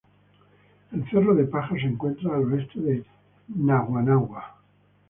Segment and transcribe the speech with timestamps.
[0.93, 3.05] El Cerro de Paja se encuentra al oeste de
[3.49, 4.55] Naguanagua.